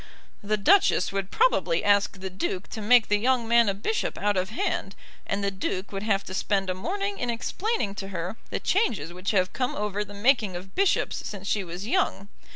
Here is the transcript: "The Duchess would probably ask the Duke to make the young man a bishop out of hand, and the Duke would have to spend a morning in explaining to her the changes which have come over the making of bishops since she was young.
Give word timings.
"The 0.41 0.57
Duchess 0.57 1.11
would 1.11 1.29
probably 1.29 1.83
ask 1.83 2.19
the 2.21 2.31
Duke 2.31 2.67
to 2.69 2.81
make 2.81 3.07
the 3.07 3.19
young 3.19 3.47
man 3.47 3.69
a 3.69 3.75
bishop 3.75 4.17
out 4.17 4.35
of 4.35 4.49
hand, 4.49 4.95
and 5.27 5.43
the 5.43 5.51
Duke 5.51 5.91
would 5.91 6.01
have 6.01 6.23
to 6.23 6.33
spend 6.33 6.71
a 6.71 6.73
morning 6.73 7.19
in 7.19 7.29
explaining 7.29 7.93
to 8.01 8.07
her 8.07 8.35
the 8.49 8.59
changes 8.59 9.13
which 9.13 9.29
have 9.29 9.53
come 9.53 9.75
over 9.75 10.03
the 10.03 10.15
making 10.15 10.55
of 10.55 10.73
bishops 10.73 11.21
since 11.29 11.47
she 11.47 11.63
was 11.63 11.85
young. 11.85 12.29